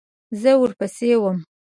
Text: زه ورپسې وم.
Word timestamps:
زه 0.41 0.51
ورپسې 0.61 1.11
وم. 1.21 1.37